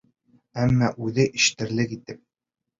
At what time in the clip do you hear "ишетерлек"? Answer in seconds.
1.43-1.97